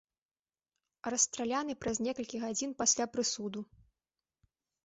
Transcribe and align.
Расстраляны 1.13 1.73
праз 1.85 1.97
некалькі 2.05 2.37
гадзін 2.47 2.73
пасля 2.81 3.05
прысуду. 3.17 3.59